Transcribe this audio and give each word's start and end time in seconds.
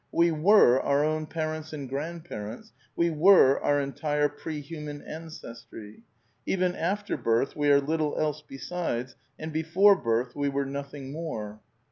We 0.11 0.31
were 0.31 0.81
our 0.81 1.05
own 1.05 1.27
parents 1.27 1.73
and 1.73 1.87
grand 1.87 2.25
parents, 2.25 2.73
we 2.95 3.11
were 3.11 3.59
our 3.59 3.79
entire 3.79 4.29
prehuman 4.29 5.03
ancestry. 5.05 6.01
Even 6.47 6.75
after 6.75 7.15
birth 7.15 7.55
we 7.55 7.69
are 7.69 7.79
little 7.79 8.17
else 8.17 8.41
besides, 8.41 9.15
and 9.37 9.53
before 9.53 9.95
birth 9.95 10.35
we 10.35 10.49
were 10.49 10.65
nothing 10.65 11.11
more. 11.11 11.59